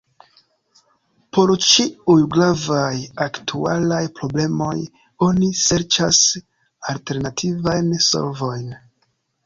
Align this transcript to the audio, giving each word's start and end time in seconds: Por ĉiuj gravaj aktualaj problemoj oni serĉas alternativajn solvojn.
Por 1.37 1.53
ĉiuj 1.65 2.15
gravaj 2.37 2.95
aktualaj 3.27 4.01
problemoj 4.21 4.73
oni 5.29 5.53
serĉas 5.67 6.25
alternativajn 6.95 7.97
solvojn. 8.13 8.79